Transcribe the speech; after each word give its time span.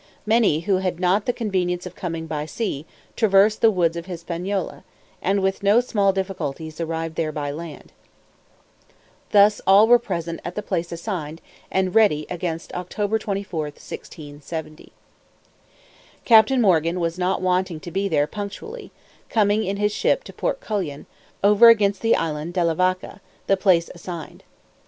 Many, 0.25 0.61
who 0.61 0.77
had 0.77 0.99
not 0.99 1.27
the 1.27 1.31
convenience 1.31 1.85
of 1.85 1.93
coming 1.93 2.25
by 2.25 2.47
sea, 2.47 2.87
traversed 3.15 3.61
the 3.61 3.69
woods 3.69 3.95
of 3.95 4.07
Hispaniola, 4.07 4.83
and 5.21 5.43
with 5.43 5.61
no 5.61 5.79
small 5.79 6.11
difficulties 6.11 6.81
arrived 6.81 7.17
there 7.17 7.31
by 7.31 7.51
land. 7.51 7.91
Thus 9.29 9.61
all 9.67 9.87
were 9.87 9.99
present 9.99 10.39
at 10.43 10.55
the 10.55 10.63
place 10.63 10.91
assigned, 10.91 11.39
and 11.69 11.93
ready 11.93 12.25
against 12.31 12.73
October 12.73 13.19
24, 13.19 13.59
1670. 13.65 14.91
Captain 16.25 16.61
Morgan 16.61 16.99
was 16.99 17.19
not 17.19 17.39
wanting 17.39 17.79
to 17.81 17.91
be 17.91 18.07
there 18.09 18.25
punctually, 18.25 18.89
coming 19.29 19.63
in 19.63 19.77
his 19.77 19.91
ship 19.91 20.23
to 20.23 20.33
Port 20.33 20.59
Couillon, 20.61 21.05
over 21.43 21.69
against 21.69 22.01
the 22.01 22.15
island 22.15 22.55
De 22.55 22.63
la 22.65 22.73
Vaca, 22.73 23.21
the 23.45 23.55
place 23.55 23.87
assigned. 23.93 24.41